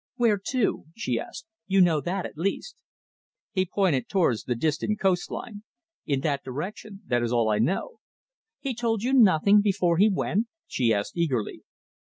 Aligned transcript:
"Where 0.15 0.39
to?" 0.47 0.85
she 0.97 1.19
asked. 1.19 1.45
"You 1.67 1.79
know 1.79 2.01
that, 2.01 2.25
at 2.25 2.35
least." 2.35 2.75
He 3.51 3.67
pointed 3.67 4.09
towards 4.09 4.45
the 4.45 4.55
distant 4.55 4.99
coast 4.99 5.29
line. 5.29 5.61
"In 6.07 6.21
that 6.21 6.43
direction! 6.43 7.03
That 7.05 7.21
is 7.21 7.31
all 7.31 7.51
I 7.51 7.59
know." 7.59 7.99
"He 8.59 8.73
told 8.73 9.03
you 9.03 9.13
nothing 9.13 9.61
before 9.61 9.97
he 9.99 10.09
went?" 10.09 10.47
she 10.65 10.91
asked 10.91 11.15
eagerly. 11.15 11.61